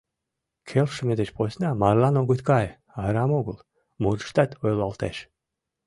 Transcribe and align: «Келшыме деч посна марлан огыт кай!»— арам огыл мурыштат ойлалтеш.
«Келшыме 0.67 1.13
деч 1.19 1.29
посна 1.37 1.69
марлан 1.81 2.15
огыт 2.21 2.41
кай!»— 2.49 2.67
арам 3.03 3.31
огыл 3.39 3.57
мурыштат 4.01 4.49
ойлалтеш. 4.63 5.17